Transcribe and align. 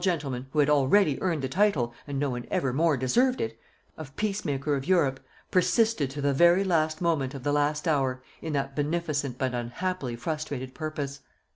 gentleman, 0.03 0.47
who 0.49 0.57
had 0.57 0.67
already 0.67 1.21
earned 1.21 1.43
the 1.43 1.47
title 1.47 1.93
and 2.07 2.17
no 2.17 2.31
one 2.31 2.47
ever 2.49 2.73
more 2.73 2.97
deserved 2.97 3.39
it 3.39 3.59
of 3.99 4.15
Peace 4.15 4.43
Maker 4.43 4.75
of 4.75 4.87
Europe, 4.87 5.19
persisted 5.51 6.09
to 6.09 6.21
the 6.21 6.33
very 6.33 6.63
last 6.63 7.01
moment 7.03 7.35
of 7.35 7.43
the 7.43 7.53
last 7.53 7.87
hour 7.87 8.23
in 8.41 8.53
that 8.53 8.75
beneficent 8.75 9.37
but 9.37 9.53
unhappily 9.53 10.15
frustrated 10.15 10.73
purpose. 10.73 11.19